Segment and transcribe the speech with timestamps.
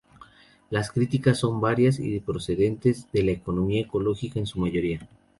[0.71, 5.07] Las críticas son varias y procedentes de la economía ecológica en su mayoría.